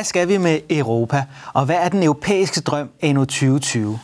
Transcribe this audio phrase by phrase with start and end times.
[0.00, 3.98] Hvad skal vi med Europa, og hvad er den europæiske drøm endnu 2020?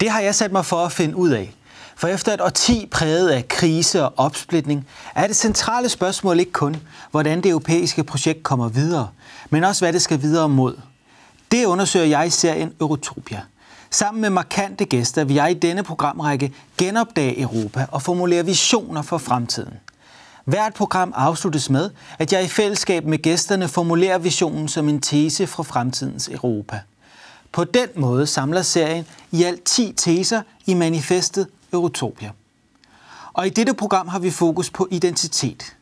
[0.00, 1.54] Det har jeg sat mig for at finde ud af.
[1.96, 6.76] For efter et årti præget af krise og opsplitning, er det centrale spørgsmål ikke kun,
[7.10, 9.08] hvordan det europæiske projekt kommer videre,
[9.50, 10.76] men også hvad det skal videre mod.
[11.50, 13.40] Det undersøger jeg i serien Eurotopia.
[13.90, 19.18] Sammen med markante gæster vil jeg i denne programrække genopdage Europa og formulere visioner for
[19.18, 19.74] fremtiden.
[20.48, 25.46] Hvert program afsluttes med, at jeg i fællesskab med gæsterne formulerer visionen som en tese
[25.46, 26.80] fra fremtidens Europa.
[27.52, 32.30] På den måde samler serien i alt 10 teser i manifestet Eurotopia.
[33.32, 35.76] Og i dette program har vi fokus på identitet.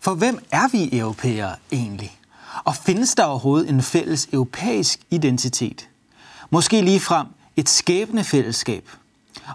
[0.00, 2.18] For hvem er vi europæere egentlig?
[2.64, 5.88] Og findes der overhovedet en fælles europæisk identitet?
[6.50, 8.88] Måske lige frem et skæbne fællesskab.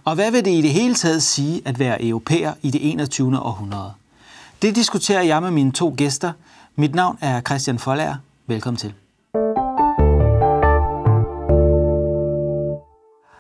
[0.03, 3.39] Og hvad vil det i det hele taget sige at være europæer i det 21.
[3.39, 3.94] århundrede?
[4.61, 6.31] Det diskuterer jeg med mine to gæster.
[6.75, 8.15] Mit navn er Christian Folager.
[8.47, 8.93] Velkommen til.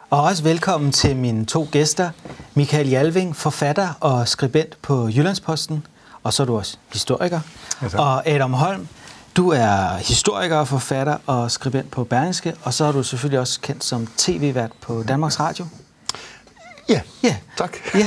[0.09, 2.09] Og også velkommen til mine to gæster.
[2.53, 5.87] Michael Jalving, forfatter og skribent på Jyllandsposten,
[6.23, 7.39] og så er du også historiker.
[7.81, 8.87] Ja, og Adam Holm,
[9.37, 13.61] du er historiker og forfatter og skribent på Berlingske, og så er du selvfølgelig også
[13.61, 15.65] kendt som tv-vært på Danmarks Radio.
[16.89, 17.35] Ja, ja.
[17.57, 17.77] tak.
[17.95, 18.05] Ja.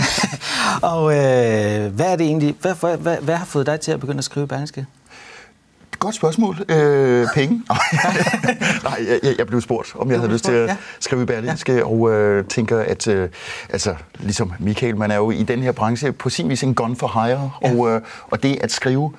[0.83, 4.01] Og øh, hvad er det egentlig, hvad, hvad, hvad, hvad har fået dig til at
[4.01, 4.87] begynde at skrive Berlingske?
[5.99, 6.57] Godt spørgsmål.
[6.69, 7.55] Øh, penge?
[8.85, 11.85] Nej, jeg, jeg blev spurgt, om jeg havde lyst til at skrive i Berlingske, ja.
[11.85, 13.29] og øh, tænker, at øh,
[13.69, 16.97] altså, ligesom Michael, man er jo i den her branche på sin vis en gun
[16.97, 17.75] for hire, ja.
[17.75, 19.13] og, øh, og det at skrive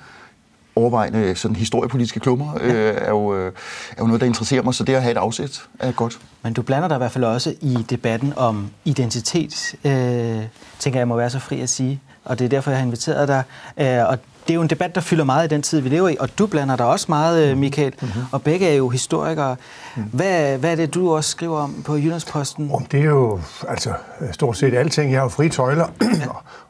[0.76, 3.46] overvejende sådan historiepolitiske klummer, øh, er, jo, øh,
[3.90, 6.18] er jo noget, der interesserer mig, så det at have et afsæt er godt.
[6.42, 10.42] Men du blander dig i hvert fald også i debatten om identitet, øh,
[10.78, 13.28] tænker jeg må være så fri at sige, og det er derfor, jeg har inviteret
[13.28, 13.42] dig.
[13.78, 16.08] Øh, og det er jo en debat, der fylder meget i den tid, vi lever
[16.08, 18.22] i, og du blander dig også meget, øh, Michael, mm-hmm.
[18.32, 19.56] og begge er jo historikere.
[19.96, 20.02] Mm.
[20.02, 22.70] Hvad, hvad er det, du også skriver om på Jyllandsposten?
[22.72, 23.92] Om det er jo altså,
[24.32, 25.12] stort set alting.
[25.12, 26.06] Jeg har jo fri tøjler ja.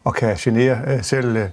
[0.05, 1.49] og kan genere øh, selv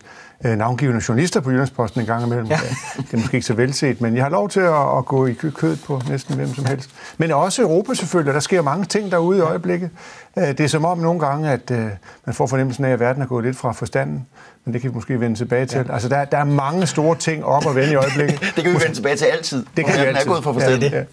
[0.46, 2.47] øh, navngivende journalister på Jyllandsposten en gang imellem.
[2.47, 2.59] Ja.
[2.97, 5.34] Det er måske ikke så velset, men jeg har lov til at, at gå i
[5.34, 6.90] kød på næsten hvem som helst.
[7.18, 9.90] Men også Europa selvfølgelig, der sker mange ting derude i øjeblikket.
[10.38, 11.85] Øh, det er som om nogle gange, at øh,
[12.25, 14.28] man får fornemmelsen af, at verden er gået lidt fra forstanden,
[14.66, 15.85] men det kan vi måske vende tilbage til.
[15.88, 15.94] Ja.
[15.94, 18.40] Altså, der, der er mange store ting op og vende i øjeblikket.
[18.56, 19.66] det kan vi vende tilbage til altid.
[19.78, 20.22] Det kan vi altid.
[20.22, 20.81] er gået fra forstanden.
[20.81, 20.94] Ja, det.
[20.94, 21.03] Ja.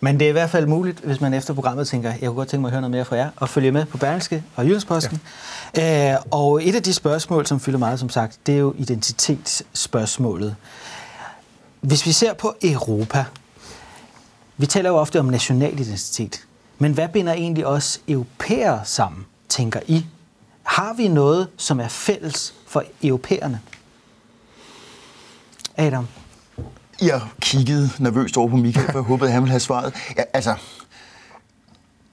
[0.00, 2.48] Men det er i hvert fald muligt, hvis man efter programmet tænker, jeg kunne godt
[2.48, 5.20] tænke mig at høre noget mere fra jer, og følge med på Berlingske og Jyllandsposten.
[5.76, 6.12] Ja.
[6.14, 10.56] Øh, og et af de spørgsmål, som fylder meget, som sagt, det er jo identitetsspørgsmålet.
[11.80, 13.24] Hvis vi ser på Europa,
[14.56, 16.40] vi taler jo ofte om national identitet,
[16.78, 20.06] men hvad binder egentlig os europæere sammen, tænker I?
[20.62, 23.60] Har vi noget, som er fælles for europæerne?
[25.76, 26.06] Adam?
[27.02, 29.94] Jeg kiggede nervøst over på Michael, for jeg håbede, at han ville have svaret.
[30.16, 30.54] Ja, altså,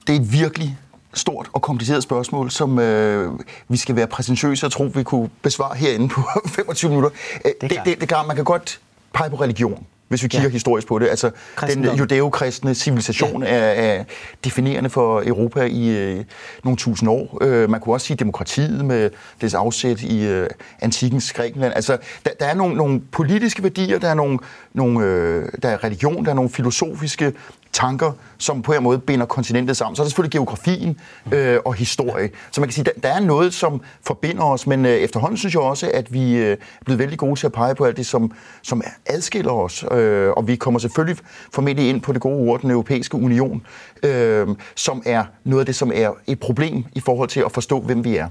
[0.06, 0.78] det er et virkelig
[1.14, 3.32] stort og kompliceret spørgsmål, som øh,
[3.68, 6.22] vi skal være præsentøse og tro, vi kunne besvare herinde på
[6.56, 7.10] 25 minutter.
[7.42, 8.80] Det er, det, det, det er klart, man kan godt
[9.14, 10.52] pege på religion hvis vi kigger ja.
[10.52, 11.08] historisk på det.
[11.08, 11.90] Altså, Kristendom.
[11.90, 13.48] den judæokristne civilisation ja.
[13.48, 14.04] er, er
[14.44, 16.24] definerende for Europa i øh,
[16.64, 17.38] nogle tusind år.
[17.42, 20.48] Øh, man kunne også sige demokratiet med dets afsæt i øh,
[20.80, 21.74] antikens Grækenland.
[21.74, 24.38] Altså, der, der er nogle, nogle politiske værdier, der er, nogle,
[24.74, 27.32] nogle, øh, der er religion, der er nogle filosofiske
[27.72, 29.96] tanker, som på en måde binder kontinentet sammen.
[29.96, 31.00] Så er der selvfølgelig geografien
[31.32, 32.30] øh, og historie.
[32.50, 35.54] Så man kan sige, der, der er noget, som forbinder os, men øh, efterhånden synes
[35.54, 38.06] jeg også, at vi øh, er blevet vældig gode til at pege på alt det,
[38.06, 38.32] som,
[38.62, 39.84] som adskiller os.
[39.92, 43.62] Øh, og vi kommer selvfølgelig formentlig ind på det gode ord, den europæiske union,
[44.02, 47.80] øh, som er noget af det, som er et problem i forhold til at forstå,
[47.80, 48.28] hvem vi er.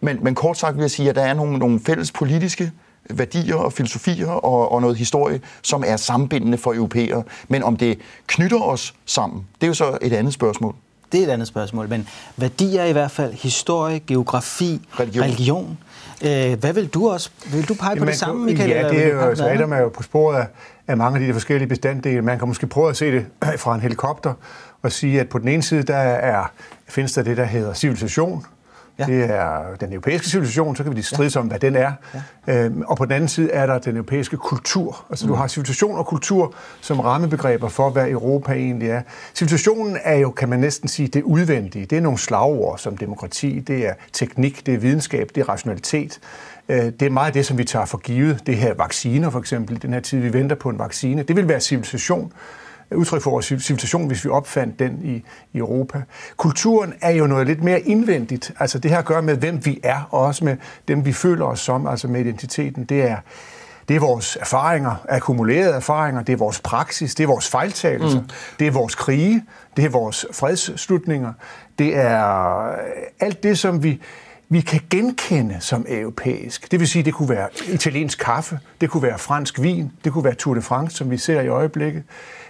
[0.00, 2.72] Men, men kort sagt vil jeg sige, at der er nogle, nogle fælles politiske
[3.10, 7.22] værdier og filosofier og, og noget historie, som er sammenbindende for europæere.
[7.48, 10.74] Men om det knytter os sammen, det er jo så et andet spørgsmål.
[11.12, 15.24] Det er et andet spørgsmål, men værdier i hvert fald, historie, geografi, religion.
[15.24, 15.78] religion.
[16.22, 17.30] Øh, hvad vil du også?
[17.52, 18.70] Vil du pege Jamen, på det samme, Michael?
[18.70, 20.46] Ja, det er jo, så Adam er jo på sporet af,
[20.86, 22.22] af mange af de forskellige bestanddele.
[22.22, 23.26] Man kan måske prøve at se det
[23.62, 24.34] fra en helikopter
[24.82, 26.52] og sige, at på den ene side, der er,
[26.88, 28.46] findes der det, der hedder civilisation,
[28.98, 29.06] Ja.
[29.06, 31.40] Det er den europæiske civilisation, så kan vi stride ja.
[31.40, 31.92] om, hvad den er.
[32.46, 32.64] Ja.
[32.64, 35.04] Øhm, og på den anden side er der den europæiske kultur.
[35.10, 35.32] Altså mm.
[35.32, 39.02] du har civilisation og kultur som rammebegreber for, hvad Europa egentlig er.
[39.34, 41.86] Civilisationen er jo, kan man næsten sige, det udvendige.
[41.86, 46.18] Det er nogle slagord som demokrati, det er teknik, det er videnskab, det er rationalitet.
[46.68, 48.46] Øh, det er meget det, som vi tager for givet.
[48.46, 51.22] Det her vacciner for eksempel, den her tid, vi venter på en vaccine.
[51.22, 52.32] Det vil være civilisation
[52.94, 56.02] udtryk for vores civilisation, hvis vi opfandt den i, i Europa.
[56.36, 58.52] Kulturen er jo noget lidt mere indvendigt.
[58.58, 60.56] Altså det her gør med, hvem vi er, og også med
[60.88, 62.84] dem, vi føler os som, altså med identiteten.
[62.84, 63.16] Det er,
[63.88, 68.28] Det er vores erfaringer, akkumulerede erfaringer, det er vores praksis, det er vores fejltagelser, mm.
[68.58, 69.44] det er vores krige,
[69.76, 71.32] det er vores fredsslutninger,
[71.78, 72.72] det er
[73.20, 74.00] alt det, som vi,
[74.48, 76.70] vi kan genkende som europæisk.
[76.70, 80.24] Det vil sige, det kunne være italiensk kaffe, det kunne være fransk vin, det kunne
[80.24, 82.02] være Tour de France, som vi ser i øjeblikket.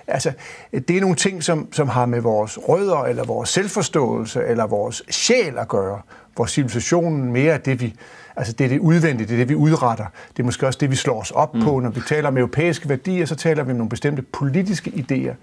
[0.07, 0.33] Altså,
[0.73, 5.03] det er nogle ting, som, som har med vores rødder, eller vores selvforståelse, eller vores
[5.11, 6.01] sjæl at gøre.
[6.37, 7.95] Vores civilisationen mere er det, vi,
[8.37, 10.07] altså det er det udvendige, det er det, vi udretter.
[10.37, 11.63] Det er måske også det, vi slår os op mm.
[11.63, 11.81] på.
[11.81, 15.35] Når vi taler om europæiske værdier, så taler vi om nogle bestemte politiske idéer.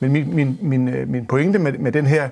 [0.00, 2.28] Men min, min, min, øh, min pointe med, med den her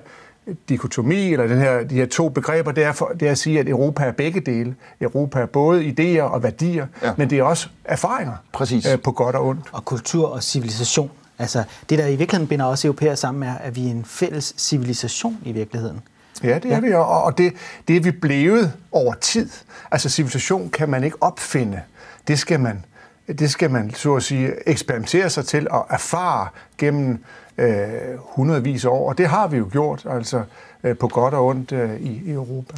[0.69, 3.59] dikotomi, eller den her, de her to begreber, det er, for, det er at sige,
[3.59, 4.75] at Europa er begge dele.
[5.01, 7.13] Europa er både idéer og værdier, ja.
[7.17, 8.85] men det er også erfaringer Præcis.
[8.87, 9.61] Øh, på godt og ondt.
[9.71, 11.11] Og kultur og civilisation.
[11.39, 14.53] Altså, det, der i virkeligheden binder os europæer sammen, er, at vi er en fælles
[14.57, 16.01] civilisation i virkeligheden.
[16.43, 16.79] Ja, det er ja.
[16.79, 17.53] vi, og det,
[17.87, 19.49] det er vi blevet over tid.
[19.91, 21.81] Altså, civilisation kan man ikke opfinde.
[22.27, 22.85] Det skal man,
[23.27, 27.23] det skal man så at sige, eksperimentere sig til og erfare gennem
[27.57, 27.87] øh,
[28.17, 29.09] hundredvis af år.
[29.09, 30.41] Og det har vi jo gjort, altså
[30.83, 32.73] øh, på godt og ondt øh, i, i Europa.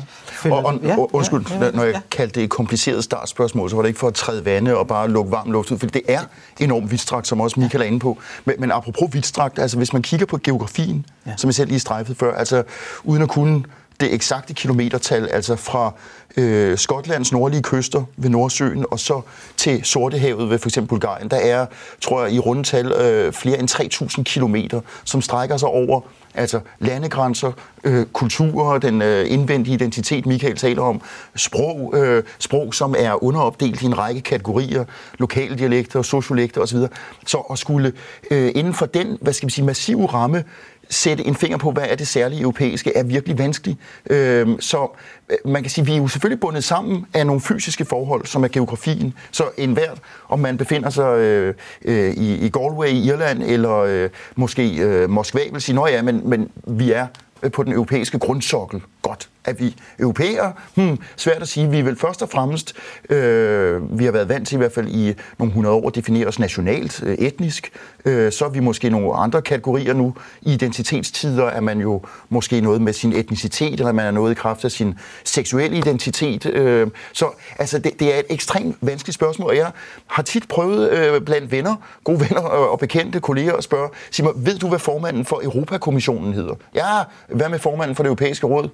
[0.45, 2.01] Og, og, ja, undskyld, ja, ja, når jeg ja.
[2.11, 5.09] kaldte det et kompliceret startspørgsmål, så var det ikke for at træde vande og bare
[5.09, 6.19] lukke varm luft ud, for det er
[6.59, 8.17] enormt vidtstrakt, som også Michael er inde på.
[8.45, 11.33] Men, men apropos vidtstrakt, altså hvis man kigger på geografien, ja.
[11.38, 12.63] som jeg selv lige strejfede før, altså
[13.03, 13.63] uden at kunne
[13.99, 15.94] det eksakte kilometertal, altså fra
[16.38, 19.21] øh, Skotlands nordlige kyster ved Nordsøen og så
[19.57, 21.31] til Sortehavet ved for eksempel Bulgarien.
[21.31, 21.65] Der er,
[22.01, 23.69] tror jeg, i rundetal øh, flere end
[24.17, 26.01] 3.000 kilometer, som strækker sig over
[26.38, 27.51] altså landegrænser,
[27.83, 31.01] øh, kulturer, den øh, indvendige identitet, Michael taler om,
[31.35, 34.85] sprog, øh, sprog, som er underopdelt i en række kategorier,
[35.19, 36.77] lokale dialekter, sociolekter osv.
[37.25, 37.94] Så at skulle
[38.31, 40.44] øh, inden for den, hvad skal vi sige, massive ramme,
[40.89, 43.78] sætte en finger på, hvad er det særlige europæiske, er virkelig vanskeligt.
[44.10, 44.98] Øhm, øh, så
[45.45, 48.44] man kan sige, at vi er jo selvfølgelig bundet sammen af nogle fysiske forhold, som
[48.44, 49.13] er geografien.
[49.31, 49.92] Så enhver,
[50.30, 51.54] om man befinder sig øh,
[51.86, 56.01] øh, i, i Galway i Irland, eller øh, måske øh, Moskva, vil sige, at ja,
[56.01, 57.07] men, men vi er
[57.44, 60.53] øh, på den europæiske grundsokkel godt at vi europæere?
[60.75, 61.69] Hmm, svært at sige.
[61.69, 62.73] Vi er vel først og fremmest,
[63.09, 66.27] øh, vi har været vant til i hvert fald i nogle hundrede år at definere
[66.27, 67.71] os nationalt, øh, etnisk.
[68.05, 70.13] Øh, så er vi måske nogle andre kategorier nu.
[70.41, 74.35] I identitetstider er man jo måske noget med sin etnicitet, eller man er noget i
[74.35, 76.45] kraft af sin seksuelle identitet.
[76.45, 77.29] Øh, så
[77.59, 79.71] altså, det, det er et ekstremt vanskeligt spørgsmål, og jeg
[80.07, 84.33] har tit prøvet øh, blandt venner, gode venner og bekendte kolleger at spørge, sig mig,
[84.35, 86.53] ved du, hvad formanden for Europakommissionen hedder?
[86.75, 88.69] Ja, hvad med formanden for det europæiske råd?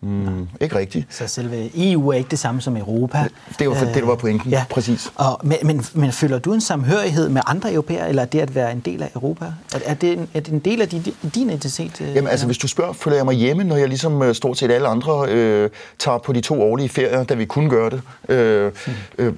[0.00, 1.06] Mm, ikke rigtigt.
[1.10, 3.18] Så selve EU er ikke det samme som Europa.
[3.58, 4.50] Det var det, der var pointen.
[4.50, 4.64] Ja.
[4.70, 5.12] Præcis.
[5.14, 8.54] Og, men, men, men føler du en samhørighed med andre europæere, eller er det at
[8.54, 9.44] være en del af Europa?
[9.74, 11.02] Er, er, det, en, er det en del af din,
[11.34, 12.00] din identitet?
[12.00, 14.58] Øh, Jamen altså, hvis du spørger, føler jeg mig hjemme, når jeg ligesom øh, stort
[14.58, 18.02] set alle andre øh, tager på de to årlige ferier, da vi kunne gøre det,
[18.28, 18.94] øh, hmm.
[19.18, 19.32] øh,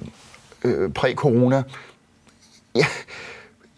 [0.63, 1.63] øh, præ-corona.
[2.75, 2.85] Ja,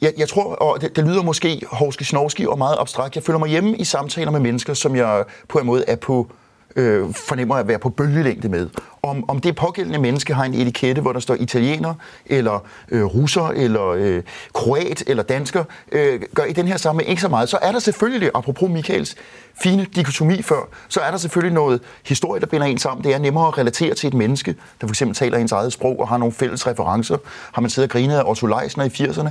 [0.01, 3.39] jeg, jeg tror, og det, det lyder måske hovski snovski og meget abstrakt, jeg føler
[3.39, 6.31] mig hjemme i samtaler med mennesker, som jeg på en måde er på
[6.75, 8.69] øh, fornemmer at være på bølgelængde med.
[9.03, 11.93] Om, om det pågældende menneske har en etikette, hvor der står italiener,
[12.25, 17.21] eller øh, russer, eller øh, kroat, eller dansker, øh, gør i den her sammenhæng ikke
[17.21, 17.49] så meget.
[17.49, 19.15] Så er der selvfølgelig, apropos Michaels
[19.61, 23.03] fine dikotomi før, så er der selvfølgelig noget historie, der binder en sammen.
[23.03, 25.99] Det er nemmere at relatere til et menneske, der for eksempel taler ens eget sprog
[25.99, 27.17] og har nogle fælles referencer.
[27.51, 29.29] Har man siddet og grinet af Otto Leisner i 80'erne,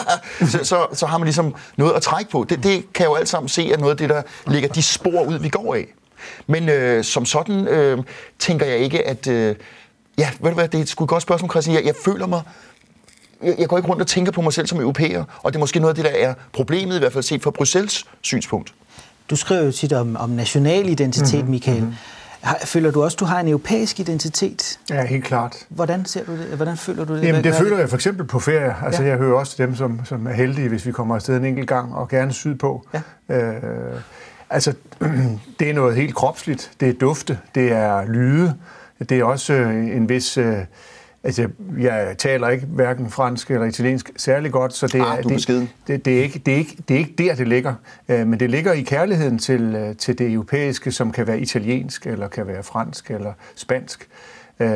[0.52, 2.46] så, så, så har man ligesom noget at trække på.
[2.48, 5.22] Det, det kan jo alt sammen se at noget af det, der ligger de spor
[5.22, 5.86] ud, vi går af.
[6.46, 7.98] Men øh, som sådan øh,
[8.38, 9.26] tænker jeg ikke, at...
[9.26, 9.56] Øh,
[10.18, 11.76] ja, ved du hvad, det er et godt spørgsmål, Christian.
[11.76, 12.42] Jeg, jeg føler mig
[13.42, 15.60] jeg, jeg går ikke rundt og tænker på mig selv som europæer, og det er
[15.60, 18.74] måske noget af det, der er problemet, i hvert fald set fra Bruxelles synspunkt.
[19.30, 21.50] Du skriver jo tit om, om national identitet, mm-hmm.
[21.50, 21.80] Michael.
[21.80, 21.94] Mm-hmm.
[22.64, 24.78] Føler du også, at du har en europæisk identitet?
[24.90, 25.56] Ja, helt klart.
[25.68, 26.46] Hvordan ser du det?
[26.46, 27.22] Hvordan føler du det?
[27.22, 28.76] Jamen, det føler jeg for eksempel på ferie.
[28.84, 29.08] Altså, ja.
[29.08, 31.68] jeg hører også til dem, som, som er heldige, hvis vi kommer afsted en enkelt
[31.68, 32.86] gang, og gerne sydpå.
[33.28, 33.34] Ja.
[33.36, 33.62] Øh,
[34.50, 34.74] Altså,
[35.58, 36.70] det er noget helt kropsligt.
[36.80, 38.54] Det er dufte, det er lyde,
[38.98, 40.38] det er også øh, en vis...
[40.38, 40.56] Øh,
[41.24, 41.48] altså,
[41.78, 46.04] jeg taler ikke hverken fransk eller italiensk særlig godt, så det ah, er, det, det,
[46.04, 47.74] det, er ikke, det, er ikke, det er ikke der, det ligger.
[48.08, 52.28] Øh, men det ligger i kærligheden til, til det europæiske, som kan være italiensk, eller
[52.28, 54.08] kan være fransk, eller spansk.
[54.60, 54.68] Øh,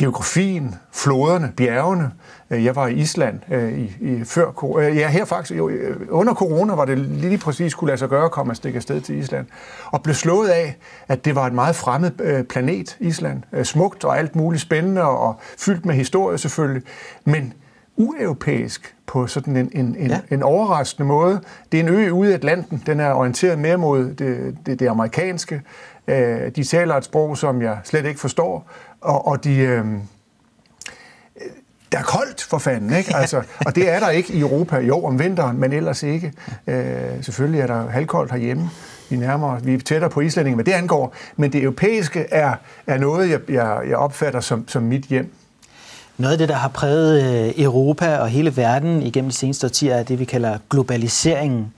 [0.00, 2.10] geografien, floderne, bjergene.
[2.50, 5.70] Øh, jeg var i Island øh, i, i før, øh, ja, her faktisk, jo,
[6.08, 9.18] under corona var det lige præcis kunne lade sig gøre at komme stikke afsted til
[9.18, 9.46] Island.
[9.84, 10.76] Og blev slået af,
[11.08, 13.42] at det var et meget fremmed planet, Island.
[13.64, 16.82] Smukt og alt muligt spændende og fyldt med historie selvfølgelig.
[17.24, 17.54] Men
[17.96, 20.20] ueuropæisk på sådan en, en, en, ja.
[20.30, 21.40] en overraskende måde.
[21.72, 22.82] Det er en ø ude i Atlanten.
[22.86, 25.62] Den er orienteret mere mod det, det, det amerikanske.
[26.56, 29.84] De taler et sprog, som jeg slet ikke forstår og, og de, øh,
[31.92, 33.16] der er koldt for fanden, ikke?
[33.20, 36.32] Altså, og det er der ikke i Europa jo om vinteren, men ellers ikke.
[36.66, 38.70] Øh, selvfølgelig er der halvkoldt herhjemme.
[39.10, 41.14] Vi, nærmer, vi er tættere på islændingen, hvad det angår.
[41.36, 42.54] Men det europæiske er,
[42.86, 45.32] er noget, jeg, jeg, jeg opfatter som, som mit hjem.
[46.16, 49.94] Noget af det, der har præget øh, Europa og hele verden igennem de seneste årtier,
[49.94, 51.72] er det, vi kalder globaliseringen.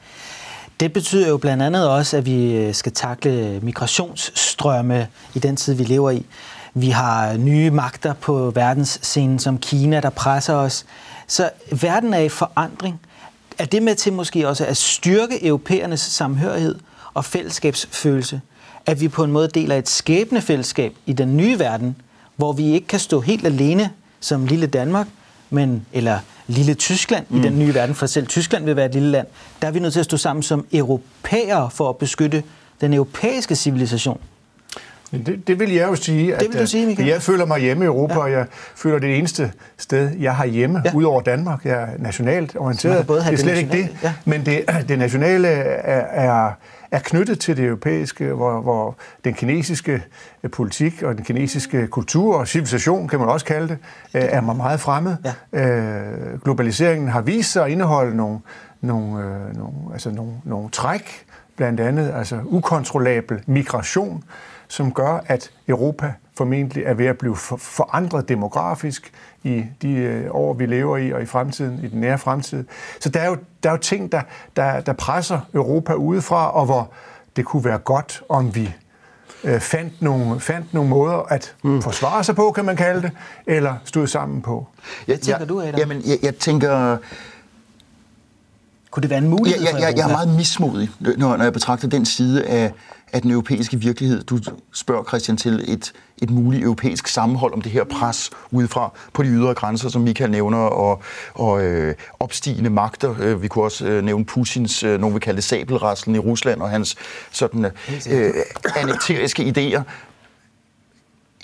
[0.80, 5.74] Det betyder jo blandt andet også, at vi øh, skal takle migrationsstrømme i den tid,
[5.74, 6.26] vi lever i.
[6.74, 10.84] Vi har nye magter på verdensscenen som Kina, der presser os.
[11.26, 11.50] Så
[11.80, 13.00] verden er i forandring.
[13.58, 16.74] Er det med til måske også at styrke europæernes samhørighed
[17.14, 18.40] og fællesskabsfølelse?
[18.86, 21.96] At vi på en måde deler et skæbnefællesskab i den nye verden,
[22.36, 25.06] hvor vi ikke kan stå helt alene som lille Danmark,
[25.50, 27.38] men, eller lille Tyskland mm.
[27.38, 29.26] i den nye verden, for selv Tyskland vil være et lille land,
[29.62, 32.42] der er vi nødt til at stå sammen som europæere for at beskytte
[32.80, 34.20] den europæiske civilisation.
[35.12, 36.34] Det, det vil jeg jo sige.
[36.34, 37.08] At, det vil du sige, Michael.
[37.08, 38.20] Jeg føler mig hjemme i Europa, ja.
[38.20, 40.90] og jeg føler det eneste sted, jeg har hjemme, ja.
[40.94, 41.64] ud over Danmark.
[41.64, 43.08] Jeg er nationalt orienteret.
[43.08, 43.88] det er slet ikke det.
[44.02, 44.12] Ja.
[44.24, 46.52] Men det, det nationale er, er,
[46.90, 50.02] er knyttet til det europæiske, hvor, hvor den kinesiske
[50.52, 53.78] politik og den kinesiske kultur og civilisation, kan man også kalde det,
[54.12, 55.16] er mig meget fremmed.
[55.52, 55.68] Ja.
[55.68, 58.38] Øh, globaliseringen har vist sig at indeholde nogle,
[58.80, 61.24] nogle, øh, nogle, altså nogle, nogle træk,
[61.56, 64.24] blandt andet altså ukontrollabel migration,
[64.72, 69.12] som gør, at Europa formentlig er ved at blive forandret demografisk
[69.42, 72.64] i de øh, år, vi lever i, og i fremtiden, i den nære fremtid.
[73.00, 74.20] Så der er jo, der er jo ting, der,
[74.56, 76.90] der, der presser Europa udefra, og hvor
[77.36, 78.74] det kunne være godt, om vi
[79.44, 81.82] øh, fandt, nogle, fandt nogle måder at mm.
[81.82, 83.10] forsvare sig på, kan man kalde det,
[83.46, 84.66] eller stod sammen på.
[85.08, 85.74] Jeg, tænker jeg, du, Adam?
[85.78, 86.96] Jamen, jeg, jeg tænker...
[88.90, 91.52] Kunne det være en mulighed jeg, jeg, jeg, jeg er meget mismodig, når, når jeg
[91.52, 92.72] betragter den side af,
[93.12, 94.22] af den europæiske virkelighed.
[94.22, 94.38] Du
[94.72, 95.92] spørger Christian til et,
[96.22, 100.30] et muligt europæisk sammenhold om det her pres udefra på de ydre grænser, som Michael
[100.30, 101.02] nævner, og,
[101.34, 103.14] og øh, opstigende magter.
[103.20, 106.62] Øh, vi kunne også øh, nævne Putins, øh, nogen vil kalde det sabelraslen i Rusland,
[106.62, 106.96] og hans
[107.30, 107.64] sådan
[108.10, 108.34] øh,
[108.76, 109.82] anekteriske idéer.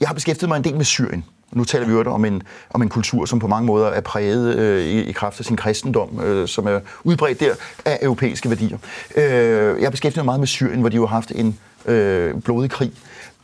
[0.01, 1.25] Jeg har beskæftiget mig en del med Syrien.
[1.53, 4.57] Nu taler vi jo om en, om en kultur, som på mange måder er præget
[4.57, 8.79] øh, i, i kraft af sin kristendom, øh, som er udbredt der af europæiske værdier.
[9.17, 12.71] Øh, jeg beskæftiger mig meget med Syrien, hvor de jo har haft en øh, blodig
[12.71, 12.93] krig.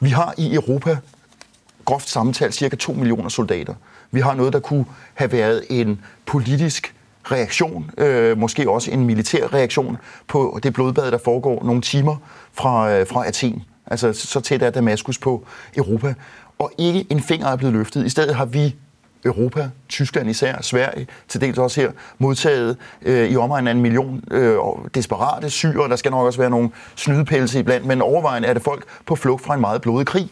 [0.01, 0.97] Vi har i Europa
[1.85, 3.75] groft sammentalt cirka 2 millioner soldater.
[4.11, 4.85] Vi har noget, der kunne
[5.15, 6.95] have været en politisk
[7.25, 9.97] reaktion, øh, måske også en militær reaktion
[10.29, 12.17] på det blodbad, der foregår nogle timer
[12.53, 13.63] fra, øh, fra Athen.
[13.87, 15.47] Altså så tæt er Damaskus på
[15.77, 16.15] Europa
[16.59, 18.07] og ikke en finger er blevet løftet.
[18.07, 18.75] I stedet har vi
[19.25, 24.25] Europa, Tyskland især, Sverige, til dels også her, modtaget øh, i omegnen af en million
[24.31, 24.59] øh,
[24.95, 25.89] desperate syre.
[25.89, 29.45] Der skal nok også være nogle snydepælse iblandt, men overvejende er det folk på flugt
[29.45, 30.31] fra en meget blodig krig.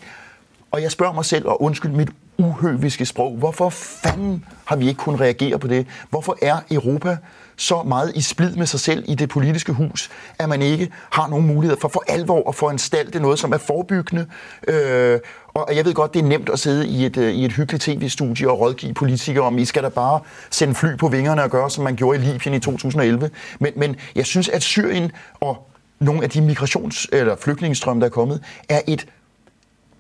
[0.71, 4.99] Og jeg spørger mig selv, og undskyld mit uhøviske sprog, hvorfor fanden har vi ikke
[4.99, 5.87] kunnet reagere på det?
[6.11, 7.17] Hvorfor er Europa
[7.57, 11.29] så meget i splid med sig selv i det politiske hus, at man ikke har
[11.29, 14.27] nogen mulighed for for alvor at foranstalte noget, som er forebyggende.
[14.69, 15.21] Øh,
[15.55, 17.83] og jeg ved godt, det er nemt at sidde i et, øh, i et hyggeligt
[17.83, 21.71] tv-studie og rådgive politikere om, I skal da bare sende fly på vingerne og gøre,
[21.71, 23.31] som man gjorde i Libyen i 2011.
[23.59, 25.69] Men, men jeg synes, at Syrien og
[26.01, 29.07] nogle af de migrations- eller flygtningestrømme, der er kommet, er et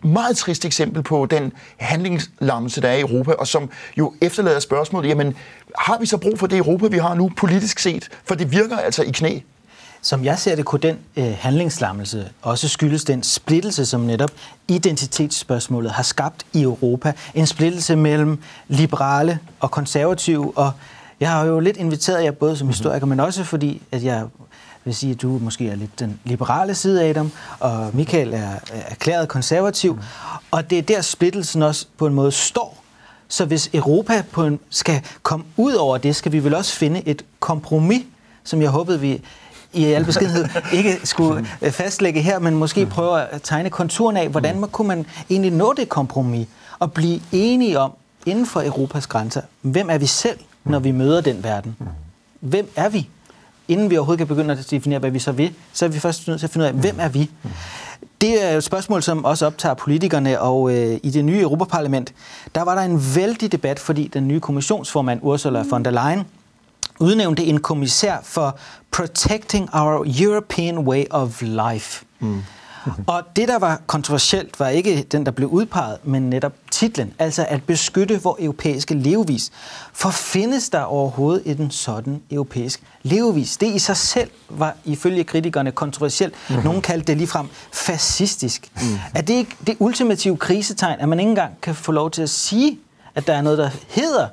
[0.03, 5.09] meget trist eksempel på den handlingslammelse, der er i Europa, og som jo efterlader spørgsmålet,
[5.09, 5.37] jamen,
[5.79, 8.09] har vi så brug for det Europa, vi har nu, politisk set?
[8.25, 9.39] For det virker altså i knæ.
[10.05, 14.31] Som jeg ser det, kunne den øh, handlingslammelse også skyldes den splittelse, som netop
[14.69, 17.13] identitetsspørgsmålet har skabt i Europa.
[17.35, 20.73] En splittelse mellem liberale og konservative, og
[21.21, 22.73] jeg har jo lidt inviteret jer både som mhm.
[22.73, 24.25] historiker, men også fordi, at jeg
[24.85, 28.51] vil sige, at du måske er lidt den liberale side af dem, og Michael er
[28.71, 29.95] erklæret konservativ.
[29.95, 30.01] Mm.
[30.51, 32.83] Og det er der splittelsen også på en måde står.
[33.29, 37.09] Så hvis Europa på en, skal komme ud over det, skal vi vel også finde
[37.09, 38.03] et kompromis,
[38.45, 39.23] som jeg håbede, vi
[39.73, 40.45] i al beskedenhed
[40.79, 45.07] ikke skulle fastlægge her, men måske prøve at tegne konturen af, hvordan man, kunne man
[45.31, 46.49] egentlig nå det kompromis
[46.79, 47.93] og blive enige om
[48.27, 51.77] inden for Europas grænser, hvem er vi selv, når vi møder den verden?
[52.41, 53.09] Hvem er vi?
[53.69, 56.29] Inden vi overhovedet kan begynde at definere, hvad vi så vil, så er vi først
[56.29, 57.31] nødt til at finde ud af, hvem er vi?
[58.21, 62.15] Det er et spørgsmål, som også optager politikerne, og øh, i det nye Europaparlament,
[62.55, 66.25] der var der en vældig debat, fordi den nye kommissionsformand Ursula von der Leyen
[67.01, 68.59] udnævnte en kommissær for
[68.91, 72.05] Protecting Our European Way of Life.
[72.21, 72.43] Mm.
[73.07, 77.47] Og det, der var kontroversielt, var ikke den, der blev udpeget, men netop titlen, altså
[77.49, 79.51] at beskytte vores europæiske levevis.
[79.93, 83.57] For findes der overhovedet en sådan europæisk levevis?
[83.57, 86.35] Det i sig selv var ifølge kritikerne kontroversielt.
[86.49, 86.65] Mm-hmm.
[86.65, 88.69] Nogle kaldte det ligefrem fascistisk.
[88.75, 88.99] Mm-hmm.
[89.15, 92.31] Er det ikke det ultimative krisetegn, at man ikke engang kan få lov til at
[92.31, 92.79] sige,
[93.15, 94.29] at der er noget, der hedder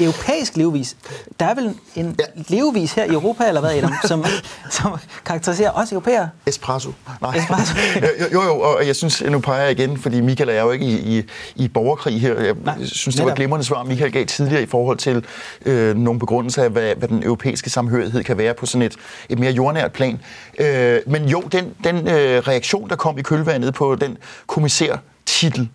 [0.00, 0.96] Europæisk levevis.
[1.40, 2.24] Der er vel en ja.
[2.48, 4.24] levevis her i Europa, eller hvad, Adam, som,
[4.70, 4.92] som
[5.24, 6.28] karakteriserer os europæere?
[6.46, 6.90] Espresso.
[7.20, 7.36] Nej.
[7.36, 7.74] Espresso.
[8.34, 11.18] jo, jo, og jeg synes, nu peger jeg igen, fordi Michael er jo ikke i,
[11.18, 11.24] i,
[11.56, 12.40] i borgerkrig her.
[12.40, 15.24] Jeg Nej, synes, det var glimrende svar, Michael gav tidligere i forhold til
[15.66, 18.96] øh, nogle begrundelser af, hvad, hvad den europæiske samhørighed kan være på sådan et,
[19.28, 20.20] et mere jordnært plan.
[20.58, 25.68] Øh, men jo, den, den øh, reaktion, der kom i kølvandet på den kommissær-titel,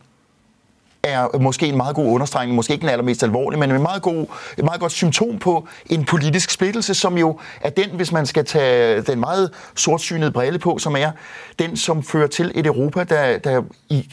[1.03, 4.25] er måske en meget god understregning, måske ikke den allermest alvorlige, men en meget god,
[4.57, 8.45] et meget godt symptom på en politisk splittelse, som jo er den, hvis man skal
[8.45, 11.11] tage den meget sortsynede brille på, som er
[11.59, 14.09] den, som fører til et Europa, der, der i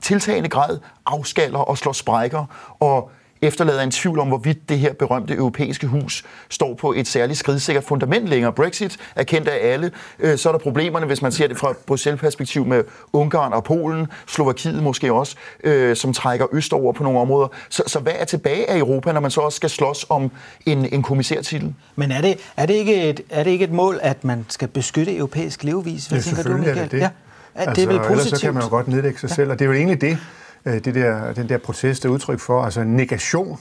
[0.00, 3.10] tiltagende grad afskaller og slår sprækker og
[3.42, 7.84] efterlader en tvivl om, hvorvidt det her berømte europæiske hus står på et særligt skridsikkert
[7.84, 8.52] fundament længere.
[8.52, 9.90] Brexit er kendt af alle.
[10.18, 14.06] Øh, så er der problemerne, hvis man ser det fra Bruxelles-perspektiv med Ungarn og Polen,
[14.26, 17.48] Slovakiet måske også, øh, som trækker østover på nogle områder.
[17.68, 20.30] Så, så hvad er tilbage af Europa, når man så også skal slås om
[20.66, 21.74] en, en kommissærtitel?
[21.96, 24.68] Men er det, er, det ikke et, er det ikke et mål, at man skal
[24.68, 26.06] beskytte europæisk levevis?
[26.06, 26.78] Hvad ja, tænker du, Michael?
[26.78, 26.98] Er det det.
[26.98, 27.08] Ja.
[27.54, 28.26] Altså, det er vel positivt?
[28.26, 29.34] Ellers så kan man jo godt nedlægge sig ja.
[29.34, 30.18] selv, og det er jo egentlig det,
[30.66, 33.58] det der, den der protest er udtryk for, altså en negation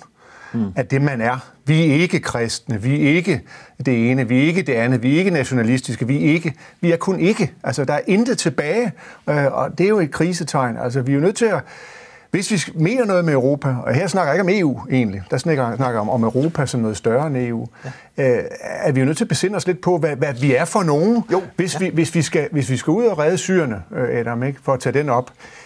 [0.54, 0.74] mm.
[0.76, 1.52] af det, man er.
[1.66, 3.42] Vi er ikke kristne, vi er ikke
[3.86, 6.92] det ene, vi er ikke det andet, vi er ikke nationalistiske, vi er ikke, vi
[6.92, 7.54] er kun ikke.
[7.64, 8.92] Altså, der er intet tilbage,
[9.30, 10.78] øh, og det er jo et krisetegn.
[10.78, 11.60] Altså, vi er jo nødt til at,
[12.32, 15.38] hvis vi mener noget med Europa, og her snakker jeg ikke om EU egentlig, der
[15.38, 17.68] snakker jeg om, om Europa som noget større end EU,
[18.18, 18.38] ja.
[18.38, 20.66] øh, er vi jo nødt til at besinde os lidt på, hvad, hvad vi er
[20.66, 21.42] for nogen, jo.
[21.56, 21.80] Hvis, ja.
[21.80, 24.74] vi, hvis, vi skal, hvis vi skal ud og redde syrene, øh, Adam, ikke, for
[24.74, 25.65] at tage den op, øh,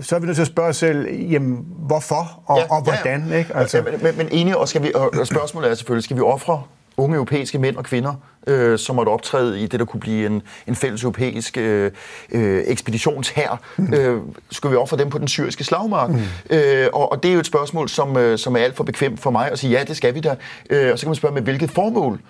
[0.00, 3.26] så er vi nødt til at spørge os selv, jamen, hvorfor og, ja, og hvordan?
[3.28, 3.36] Ja.
[3.36, 3.56] Ikke?
[3.56, 3.82] Altså.
[3.82, 6.62] Men, men, men enige, og, skal vi, og spørgsmålet er selvfølgelig, skal vi ofre
[6.96, 8.14] unge europæiske mænd og kvinder,
[8.46, 11.90] øh, som måtte optræde i det, der kunne blive en, en fælles europæisk øh,
[12.32, 13.60] øh, ekspeditionshær.
[13.76, 13.94] Mm.
[13.94, 16.10] Øh, skulle vi ofre dem på den syriske slagmark?
[16.10, 16.20] Mm.
[16.50, 19.20] Øh, og, og det er jo et spørgsmål, som, øh, som er alt for bekvemt
[19.20, 20.36] for mig at sige, ja, det skal vi da.
[20.70, 22.20] Øh, og så kan man spørge, med hvilket formål?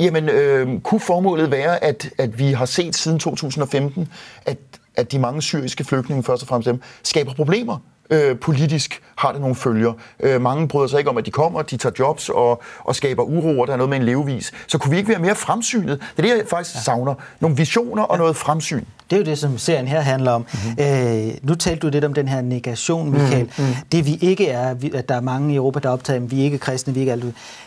[0.00, 4.08] Jamen, øh, kunne formålet være, at, at vi har set siden 2015,
[4.46, 4.58] at
[5.00, 7.78] at de mange syriske flygtninge, først og fremmest dem, skaber problemer
[8.10, 9.92] øh, politisk har det nogle følger.
[10.20, 13.22] Øh, mange bryder sig ikke om, at de kommer, de tager jobs og, og skaber
[13.22, 14.52] uro, og der er noget med en levevis.
[14.66, 16.00] Så kunne vi ikke være mere fremsynet?
[16.16, 16.80] Det er det, jeg faktisk ja.
[16.80, 17.14] savner.
[17.40, 18.18] Nogle visioner og ja.
[18.18, 18.84] noget fremsyn.
[19.10, 20.46] Det er jo det, som serien her handler om.
[20.52, 21.28] Mm-hmm.
[21.28, 23.50] Øh, nu talte du lidt om den her negation, Michael.
[23.58, 23.74] Mm-hmm.
[23.92, 26.40] Det vi ikke er, at der er mange i Europa, der er optaget, at vi
[26.40, 27.24] er ikke kristne, vi er ikke alt.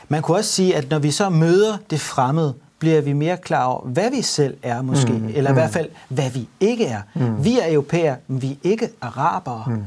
[0.09, 3.65] Man kunne også sige, at når vi så møder det fremmede, bliver vi mere klar
[3.65, 5.31] over, hvad vi selv er måske, mm.
[5.35, 7.01] eller i hvert fald, hvad vi ikke er.
[7.15, 7.45] Mm.
[7.45, 9.63] Vi er europæer, men vi er ikke arabere.
[9.67, 9.83] Mm.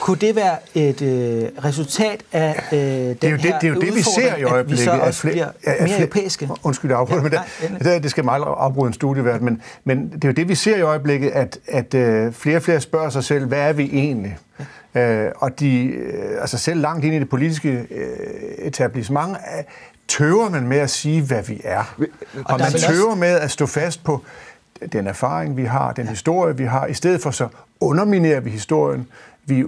[0.00, 3.68] Kunne det være et øh, resultat af øh, den det er jo det, det, er
[3.68, 4.88] jo det, vi ser i øjeblikket.
[4.88, 6.48] At vi så også flere, bliver mere flere, europæiske?
[6.62, 10.12] Undskyld, jeg afbryder, ja, men det, det, det skal meget afbryde en studievært, men, men
[10.12, 13.10] det er jo det, vi ser i øjeblikket, at, at øh, flere og flere spørger
[13.10, 14.38] sig selv, hvad er vi egentlig?
[14.94, 15.24] Ja.
[15.24, 18.06] Øh, og de, øh, altså selv langt ind i det politiske øh,
[18.58, 19.64] etablissement, øh,
[20.08, 21.94] tøver man med at sige, hvad vi er.
[22.44, 24.22] Og man tøver med at stå fast på
[24.92, 26.86] den erfaring, vi har, den historie, vi har.
[26.86, 27.48] I stedet for så
[27.80, 29.08] underminerer vi historien.
[29.44, 29.64] Vi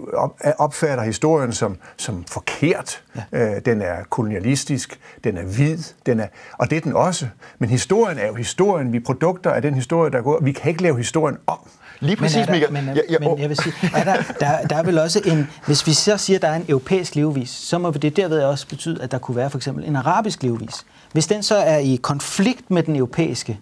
[0.59, 3.03] opfatter historien som, som forkert.
[3.33, 3.55] Ja.
[3.57, 7.29] Øh, den er kolonialistisk, den er hvid, den er, og det er den også.
[7.59, 8.93] Men historien er jo historien.
[8.93, 10.39] Vi er produkter af den historie, der går.
[10.43, 11.59] Vi kan ikke lave historien om.
[12.01, 12.73] Lige præcis, men der, Michael.
[12.73, 15.49] Men, ja, ja, men jeg vil sige, er der, der, der er vel også en...
[15.67, 18.69] Hvis vi så siger, at der er en europæisk levevis, så må det derved også
[18.69, 20.85] betyde, at der kunne være for eksempel en arabisk levevis.
[21.13, 23.61] Hvis den så er i konflikt med den europæiske,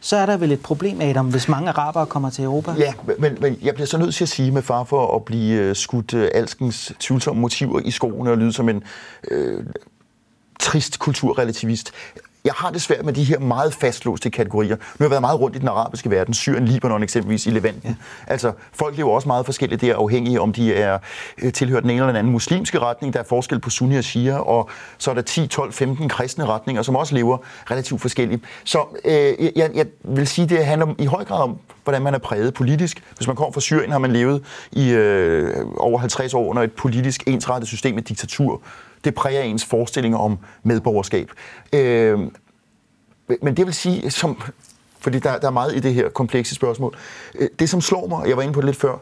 [0.00, 2.74] så er der vel et problem, Adam, hvis mange arabere kommer til Europa?
[2.78, 5.60] Ja, men, men jeg bliver så nødt til at sige med far for at blive
[5.60, 8.82] øh, skudt uh, alskens tvivlsomme motiver i skoene og lyde som en
[9.30, 9.64] øh,
[10.60, 11.92] trist kulturrelativist.
[12.44, 14.76] Jeg har det svært med de her meget fastlåste kategorier.
[14.76, 17.90] Nu har jeg været meget rundt i den arabiske verden, Syrien, Libanon eksempelvis, i Levanten.
[17.90, 18.32] Ja.
[18.32, 20.98] Altså, folk lever også meget forskelligt der, afhængige om de er
[21.42, 23.14] øh, tilhører den ene eller den anden muslimske retning.
[23.14, 26.46] Der er forskel på sunni og shia, og så er der 10, 12, 15 kristne
[26.46, 27.38] retninger, som også lever
[27.70, 28.44] relativt forskelligt.
[28.64, 32.18] Så øh, jeg, jeg vil sige, det handler i høj grad om, hvordan man er
[32.18, 33.02] præget politisk.
[33.16, 36.72] Hvis man kommer fra Syrien, har man levet i øh, over 50 år under et
[36.72, 38.62] politisk ensrettet system med diktatur
[39.04, 41.30] det præger ens forestillinger om medborgerskab.
[41.72, 42.18] Øh,
[43.42, 44.42] men det vil sige, som,
[44.98, 46.96] fordi der, der er meget i det her komplekse spørgsmål,
[47.34, 48.96] øh, det som slår mig, jeg var inde på det lidt før,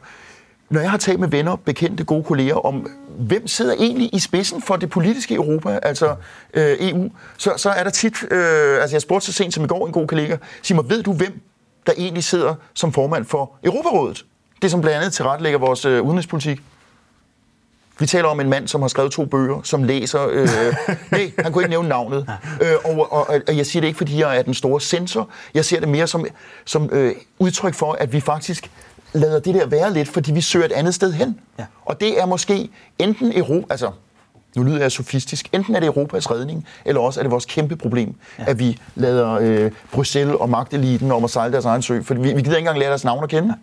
[0.70, 4.62] når jeg har talt med venner, bekendte, gode kolleger om, hvem sidder egentlig i spidsen
[4.62, 6.14] for det politiske Europa, altså
[6.54, 9.66] øh, EU, så, så er der tit, øh, altså jeg spurgte så sent som i
[9.66, 11.40] går en god kollega, sig mig, ved du hvem,
[11.86, 14.24] der egentlig sidder som formand for Europarådet?
[14.62, 16.60] Det som blandt andet tilrettelægger vores øh, udenrigspolitik.
[17.98, 20.28] Vi taler om en mand, som har skrevet to bøger, som læser...
[20.30, 20.48] Øh,
[21.12, 22.28] nej, han kunne ikke nævne navnet.
[22.60, 25.28] Øh, og, og, og jeg siger det ikke, fordi jeg er den store censor.
[25.54, 26.26] Jeg ser det mere som,
[26.64, 28.70] som øh, udtryk for, at vi faktisk
[29.12, 31.40] lader det der være lidt, fordi vi søger et andet sted hen.
[31.58, 31.64] Ja.
[31.84, 33.90] Og det er måske enten Europa, altså
[34.56, 37.76] nu lyder jeg sofistisk, enten er det Europas redning, eller også er det vores kæmpe
[37.76, 38.44] problem, ja.
[38.46, 42.20] at vi lader øh, Bruxelles og magteliten om at sejle deres egen sø, for vi,
[42.20, 43.54] vi gider ikke engang lære deres navn at kende.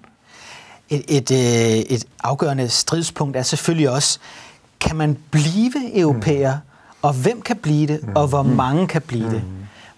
[0.89, 4.19] Et, et, øh, et afgørende stridspunkt er selvfølgelig også,
[4.79, 6.99] kan man blive europæer, mm.
[7.01, 8.49] og hvem kan blive det, og hvor mm.
[8.49, 9.31] mange kan blive mm.
[9.31, 9.43] det?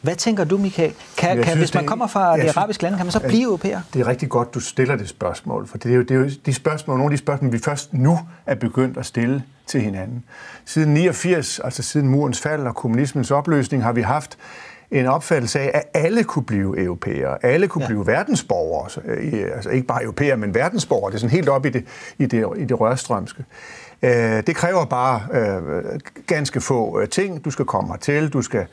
[0.01, 0.93] Hvad tænker du, Michael?
[1.17, 3.81] Kan, kan, synes, hvis man kommer fra det arabiske land, kan man så blive europæer?
[3.93, 6.29] Det er rigtig godt, du stiller det spørgsmål, for det er jo, det er jo
[6.45, 10.23] de spørgsmål, nogle af de spørgsmål, vi først nu er begyndt at stille til hinanden.
[10.65, 14.37] Siden 89, altså siden murens fald og kommunismens opløsning, har vi haft
[14.91, 17.87] en opfattelse af, at alle kunne blive europæere, alle kunne ja.
[17.87, 18.89] blive verdensborgere,
[19.55, 21.11] altså ikke bare europæere, men verdensborgere.
[21.11, 21.85] Det er sådan helt op i det,
[22.17, 23.45] i det, i det rørstrømske.
[24.03, 27.45] Øh, det kræver bare øh, ganske få øh, ting.
[27.45, 28.65] Du skal komme hertil, du skal,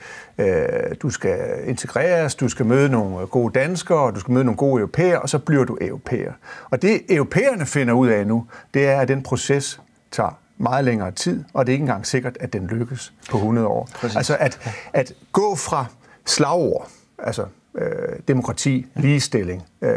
[1.02, 5.20] du skal integreres, du skal møde nogle gode danskere, du skal møde nogle gode europæere,
[5.20, 6.32] og så bliver du europæer.
[6.70, 11.10] Og det europæerne finder ud af nu, det er, at den proces tager meget længere
[11.10, 13.88] tid, og det er ikke engang sikkert, at den lykkes på 100 år.
[13.94, 14.16] Præcis.
[14.16, 14.60] Altså at,
[14.92, 15.86] at gå fra
[16.30, 16.88] slagord,
[17.18, 19.92] altså øh, demokrati, ligestilling, øh,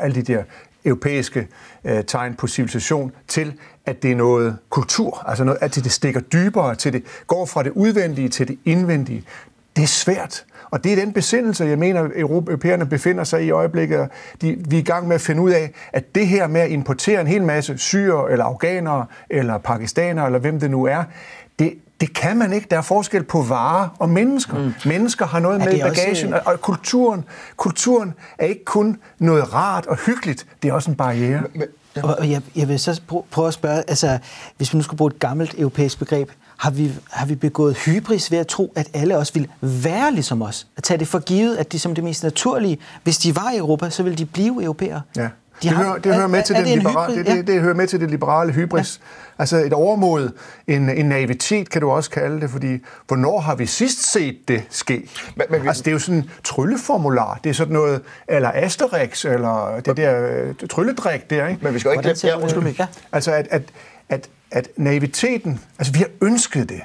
[0.00, 0.42] alle de der
[0.84, 1.48] europæiske
[1.84, 3.54] øh, tegn på civilisation, til
[3.86, 7.62] at det er noget kultur, altså noget, at det stikker dybere, til det går fra
[7.62, 9.24] det udvendige til det indvendige.
[9.76, 10.44] Det er svært.
[10.70, 14.08] Og det er den besindelse, jeg mener, europæerne befinder sig i øjeblikket.
[14.40, 16.70] De, vi er i gang med at finde ud af, at det her med at
[16.70, 21.04] importere en hel masse syre eller afghanere eller pakistanere eller hvem det nu er,
[21.58, 22.66] det, det kan man ikke.
[22.70, 24.58] Der er forskel på varer og mennesker.
[24.58, 24.72] Mm.
[24.84, 26.50] Mennesker har noget med i bagagen, også...
[26.50, 27.24] og kulturen,
[27.56, 31.42] kulturen er ikke kun noget rart og hyggeligt, det er også en barriere.
[31.54, 31.68] Men,
[32.02, 34.18] og jeg, jeg vil så prøve at spørge, altså,
[34.56, 38.30] hvis vi nu skulle bruge et gammelt europæisk begreb, har vi, har vi begået hybris
[38.30, 40.66] ved at tro, at alle også ville være ligesom os?
[40.76, 43.56] At tage det for givet, at de som det mest naturlige, hvis de var i
[43.56, 45.02] Europa, så ville de blive europæere?
[45.16, 45.28] Ja.
[45.62, 48.00] De det, hører, det, hører med til det, liberale, det, det, det hører med til
[48.00, 49.00] det liberale hybris.
[49.02, 49.06] Ja.
[49.38, 50.30] Altså et overmod,
[50.66, 54.62] en, en naivitet kan du også kalde det, fordi hvornår har vi sidst set det
[54.70, 55.10] ske?
[55.36, 57.40] Men, men, altså det er jo sådan en trylleformular.
[57.44, 61.64] Det er sådan noget, eller Asterix, eller det der uh, trylledrik der, ikke?
[61.64, 62.20] Men vi skal jo ikke
[62.52, 62.86] glemme, Ja.
[63.12, 63.62] Altså at, at,
[64.08, 66.80] at, at naiviteten, altså vi har ønsket det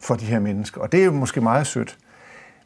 [0.00, 1.96] for de her mennesker, og det er jo måske meget sødt,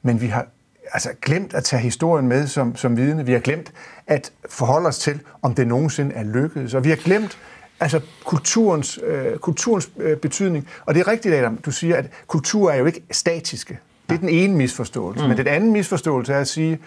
[0.03, 0.47] men vi har
[0.93, 3.27] altså glemt at tage historien med som, som vidne.
[3.27, 3.73] Vi har glemt
[4.07, 6.75] at forholde os til, om det nogensinde er lykkedes.
[6.75, 7.39] Og vi har glemt
[7.81, 10.69] altså kulturens, øh, kulturens øh, betydning.
[10.87, 13.79] Og det er rigtigt, Adam, du siger, at kultur er jo ikke statiske.
[14.09, 15.23] Det er den ene misforståelse.
[15.23, 15.29] Mm.
[15.29, 16.79] Men den anden misforståelse er at sige,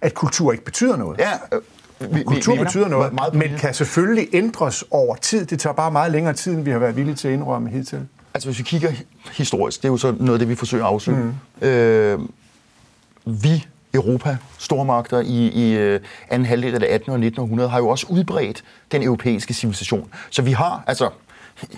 [0.00, 1.18] at kultur ikke betyder noget.
[1.18, 5.46] Ja, øh, vi, kultur vi, betyder noget, meget men kan selvfølgelig ændres over tid.
[5.46, 8.06] Det tager bare meget længere tid, end vi har været villige til at indrømme hidtil.
[8.34, 8.90] Altså hvis vi kigger
[9.32, 11.32] historisk, det er jo så noget af det, vi forsøger at afsøge.
[11.60, 11.66] Mm.
[11.68, 12.18] Øh,
[13.26, 17.10] vi Europa, stormagter i, i øh, anden halvdel af det 18.
[17.10, 20.08] og 1900, har jo også udbredt den europæiske civilisation.
[20.30, 21.10] Så vi har, altså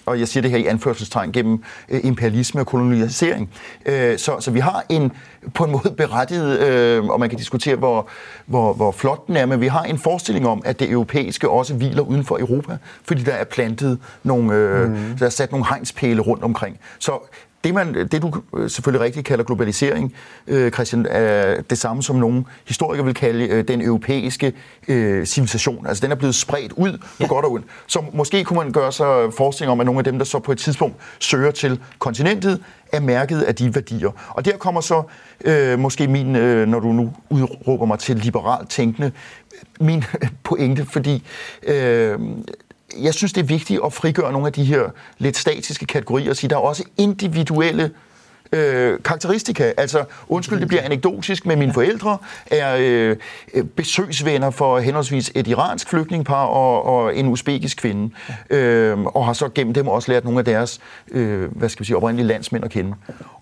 [0.07, 3.51] og jeg siger det her i anførselstegn, gennem øh, imperialisme og kolonialisering.
[3.87, 5.13] Øh, så, så vi har en
[5.55, 8.09] på en måde berettiget, og man kan diskutere, hvor,
[8.47, 11.75] hvor, hvor flot den er, men vi har en forestilling om, at det europæiske også
[11.75, 15.19] hviler uden for Europa, fordi der er plantet nogle, mm.
[15.19, 16.79] der er sat nogle hegnspæle rundt omkring.
[16.99, 17.19] Så
[17.65, 18.35] det, man, det du
[18.69, 20.15] selvfølgelig rigtig kalder globalisering,
[20.47, 24.53] øh, Christian, er det samme som nogle historikere vil kalde øh, den europæiske
[24.89, 25.87] øh, civilisation.
[25.87, 27.27] Altså den er blevet spredt ud på ja.
[27.27, 27.67] godt og ondt.
[27.87, 30.53] Så måske kunne man gøre sig forestilling om, at nogle af dem, der så på
[30.53, 34.11] et tidspunkt søger til kontinentet, er mærket af de værdier.
[34.29, 35.03] Og der kommer så
[35.45, 39.13] øh, måske min, øh, når du nu udråber mig til liberalt tænkende,
[39.81, 40.05] min
[40.45, 41.25] pointe, fordi
[41.63, 42.19] øh,
[42.97, 46.37] jeg synes, det er vigtigt at frigøre nogle af de her lidt statiske kategorier og
[46.37, 47.91] sige, der er også individuelle
[48.53, 49.73] øh, karakteristika.
[49.77, 53.17] Altså, undskyld, det bliver anekdotisk, men mine forældre er øh,
[53.77, 58.15] besøgsvenner for henholdsvis et iransk flygtningepar og, og en usbekisk kvinde,
[58.51, 60.81] øh, og har så gennem dem også lært nogle af deres,
[61.11, 62.95] øh, hvad skal vi sige, oprindelige landsmænd at kende.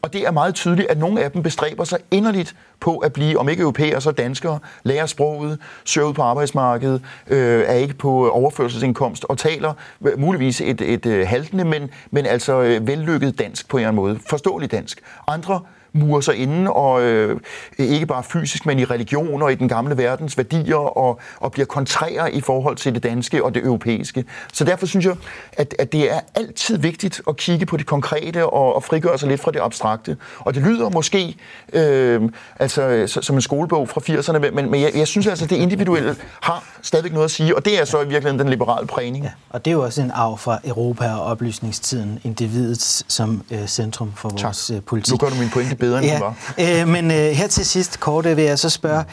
[0.03, 3.39] Og det er meget tydeligt, at nogle af dem bestræber sig inderligt på at blive,
[3.39, 8.31] om ikke europæer, så danskere, lærer sproget, søger ud på arbejdsmarkedet, øh, er ikke på
[8.31, 9.73] overførselsindkomst og taler
[10.17, 14.03] muligvis et, et, et haltende, men, men altså øh, vellykket dansk på en eller anden
[14.03, 14.19] måde.
[14.29, 14.96] Forståeligt dansk.
[15.27, 15.63] Andre
[15.97, 17.41] murer sig inde, og øh,
[17.79, 21.67] ikke bare fysisk, men i religion og i den gamle verdens værdier, og, og bliver
[21.67, 24.25] kontrære i forhold til det danske og det europæiske.
[24.53, 25.15] Så derfor synes jeg,
[25.53, 29.29] at, at det er altid vigtigt at kigge på det konkrete og, og frigøre sig
[29.29, 30.17] lidt fra det abstrakte.
[30.39, 31.37] Og det lyder måske
[31.73, 32.23] øh,
[32.59, 36.17] altså, som en skolebog fra 80'erne, men, men jeg, jeg synes altså, at det individuelle
[36.41, 39.25] har stadigvæk noget at sige, og det er så i virkeligheden den liberale prægning.
[39.25, 43.67] Ja, og det er jo også en arv fra Europa og oplysningstiden, individet som øh,
[43.67, 44.77] centrum for vores tak.
[44.77, 45.13] Øh, politik.
[45.13, 46.19] Nu gør du min pointe bedre, end ja.
[46.21, 46.35] var.
[46.61, 49.05] Øh, men øh, her til sidst, kort, vil jeg så spørge,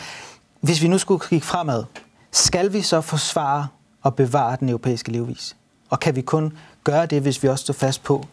[0.61, 1.83] hvis vi nu skulle kigge fremad,
[2.31, 3.67] skal vi så forsvare
[4.05, 5.55] at bevare den europæiske levevis?
[5.89, 8.25] Og kan vi kun gøre det, hvis vi også står fast på,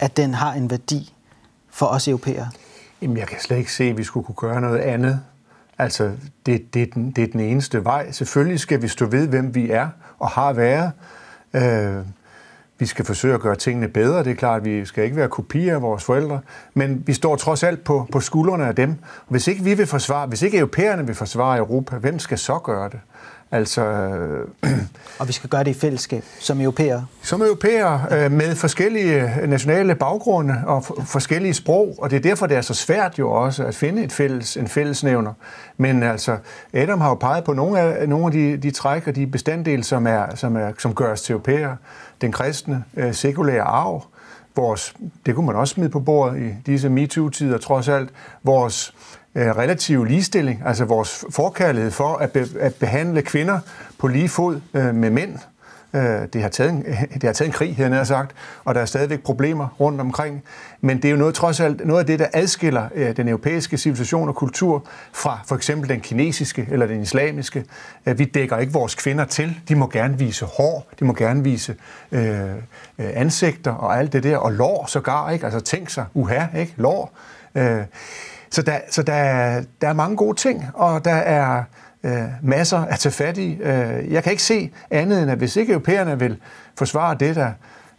[0.00, 1.12] at den har en værdi
[1.70, 2.50] for os europæere?
[3.02, 5.20] Jamen, jeg kan slet ikke se, at vi skulle kunne gøre noget andet.
[5.78, 6.12] Altså,
[6.46, 8.12] det, det, er den, det er den eneste vej.
[8.12, 10.92] Selvfølgelig skal vi stå ved, hvem vi er og har været.
[11.52, 12.04] Øh,
[12.82, 14.24] vi skal forsøge at gøre tingene bedre.
[14.24, 16.40] Det er klart, at vi skal ikke være kopier af vores forældre,
[16.74, 18.94] men vi står trods alt på, på skuldrene af dem.
[19.28, 22.88] Hvis ikke vi vil forsvare, hvis ikke europæerne vil forsvare Europa, hvem skal så gøre
[22.88, 23.00] det?
[23.52, 24.46] Altså, øh,
[25.18, 27.06] og vi skal gøre det i fællesskab, som europæere?
[27.22, 32.56] Som europæere, øh, med forskellige nationale baggrunde og forskellige sprog, og det er derfor, det
[32.56, 35.32] er så svært jo også at finde et fælles, en fællesnævner.
[35.76, 36.36] Men altså,
[36.72, 39.84] Adam har jo peget på nogle af, nogle af de, de træk og de bestanddele,
[39.84, 41.76] som, er, som, er, som gør os til europæere.
[42.20, 44.04] Den kristne, øh, sekulære arv,
[44.56, 44.94] vores,
[45.26, 48.10] det kunne man også smide på bordet i disse MeToo-tider trods alt,
[48.42, 48.94] vores
[49.34, 53.58] Øh, relativ ligestilling, altså vores forkærlighed for at, be, at behandle kvinder
[53.98, 55.38] på lige fod øh, med mænd.
[55.94, 58.84] Øh, det, har taget en, det har taget en krig, her sagt, og der er
[58.84, 60.42] stadigvæk problemer rundt omkring.
[60.80, 63.78] Men det er jo noget, trods alt noget af det, der adskiller øh, den europæiske
[63.78, 67.64] civilisation og kultur fra for eksempel den kinesiske eller den islamiske.
[68.06, 69.60] Øh, vi dækker ikke vores kvinder til.
[69.68, 71.76] De må gerne vise hår, de må gerne vise
[72.12, 72.56] øh, øh,
[72.98, 75.44] ansigter og alt det der, og lår sågar, ikke?
[75.44, 76.74] Altså tænk sig, uha, ikke?
[76.76, 77.12] Lår.
[77.54, 77.82] Øh,
[78.50, 79.14] så der, så der,
[79.80, 81.64] der er mange gode ting, og der er
[82.04, 83.52] øh, masser at tage fat i.
[83.52, 86.36] Øh, jeg kan ikke se andet end, at hvis ikke europæerne vil
[86.78, 87.52] forsvare det, der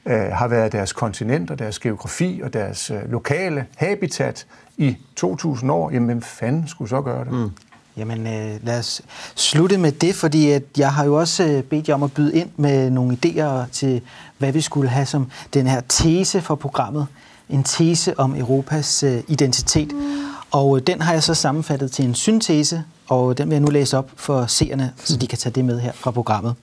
[0.06, 4.46] øh, har været deres kontinent og deres geografi og deres øh, lokale habitat
[4.78, 7.34] i 2000 år, jamen hvem fanden skulle så gøre det?
[7.34, 7.50] Mm.
[7.98, 9.02] Jamen øh, lad os
[9.36, 12.36] slutte med det, fordi at jeg har jo også øh, bedt jer om at byde
[12.36, 14.02] ind med nogle idéer til,
[14.38, 17.08] hvad vi skulle have som den her tese for programmet.
[17.50, 19.92] En tese om Europas øh, identitet.
[19.92, 20.23] Mm.
[20.54, 23.62] Og øh, den har jeg så sammenfattet til en syntese, og øh, den vil jeg
[23.62, 26.56] nu læse op for seerne, så de kan tage det med her fra programmet.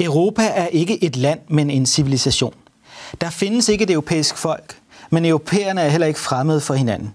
[0.00, 2.54] Europa er ikke et land, men en civilisation.
[3.20, 4.78] Der findes ikke et europæisk folk,
[5.10, 7.14] men europæerne er heller ikke fremmede for hinanden.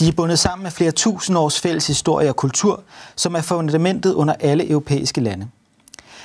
[0.00, 2.82] De er bundet sammen med flere tusind års fælles historie og kultur,
[3.16, 5.48] som er fundamentet under alle europæiske lande.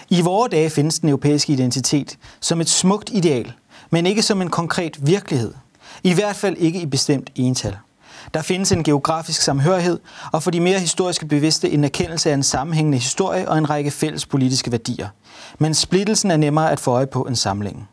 [0.10, 3.53] I vore dage findes den europæiske identitet som et smukt ideal,
[3.89, 5.53] men ikke som en konkret virkelighed.
[6.03, 7.77] I hvert fald ikke i bestemt ental.
[8.33, 9.99] Der findes en geografisk samhørighed,
[10.31, 13.91] og for de mere historiske bevidste en erkendelse af en sammenhængende historie og en række
[13.91, 15.07] fælles politiske værdier.
[15.59, 17.89] Men splittelsen er nemmere at få øje på en samling.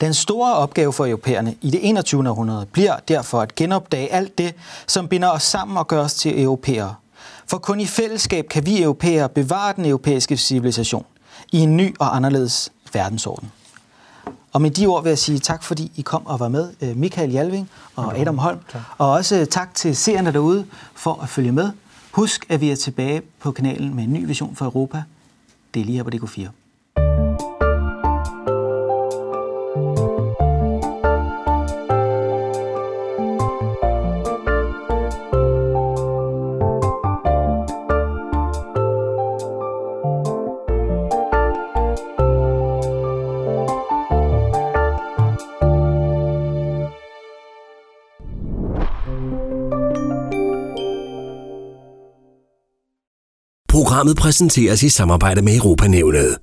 [0.00, 2.28] Den store opgave for europæerne i det 21.
[2.28, 4.54] århundrede bliver derfor at genopdage alt det,
[4.86, 6.94] som binder os sammen og gør os til europæere.
[7.46, 11.04] For kun i fællesskab kan vi europæere bevare den europæiske civilisation
[11.52, 13.52] i en ny og anderledes verdensorden.
[14.52, 16.96] Og med de ord vil jeg sige tak, fordi I kom og var med, øh,
[16.96, 18.58] Michael Jalving og Adam Holm.
[18.98, 21.70] Og også tak til seerne derude for at følge med.
[22.10, 25.02] Husk, at vi er tilbage på kanalen med en ny vision for Europa.
[25.74, 26.61] Det er lige her på DK4.
[54.02, 56.38] Programmet præsenteres i samarbejde med Europanævnet.